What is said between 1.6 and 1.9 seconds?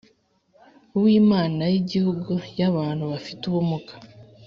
y